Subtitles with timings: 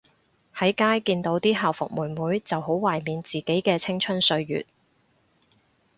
[0.55, 4.65] 喺街見到啲校服妹妹就好懷緬自己嘅青春歲月